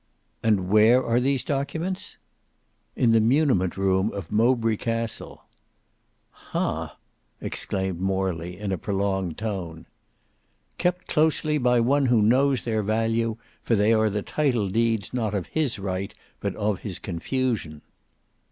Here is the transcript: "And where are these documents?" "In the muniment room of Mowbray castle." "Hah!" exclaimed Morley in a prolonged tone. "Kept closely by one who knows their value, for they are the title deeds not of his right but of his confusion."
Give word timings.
"And 0.41 0.67
where 0.67 1.05
are 1.05 1.19
these 1.19 1.43
documents?" 1.43 2.17
"In 2.95 3.11
the 3.11 3.21
muniment 3.21 3.77
room 3.77 4.11
of 4.13 4.31
Mowbray 4.31 4.77
castle." 4.77 5.43
"Hah!" 6.31 6.97
exclaimed 7.39 7.99
Morley 8.01 8.57
in 8.57 8.71
a 8.71 8.79
prolonged 8.79 9.37
tone. 9.37 9.85
"Kept 10.79 11.05
closely 11.07 11.59
by 11.59 11.79
one 11.81 12.07
who 12.07 12.23
knows 12.23 12.63
their 12.63 12.81
value, 12.81 13.37
for 13.61 13.75
they 13.75 13.93
are 13.93 14.09
the 14.09 14.23
title 14.23 14.69
deeds 14.69 15.13
not 15.13 15.35
of 15.35 15.45
his 15.45 15.77
right 15.77 16.15
but 16.39 16.55
of 16.55 16.79
his 16.79 16.97
confusion." 16.97 17.83